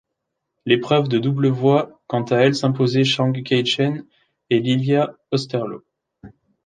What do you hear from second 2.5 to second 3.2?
s'imposer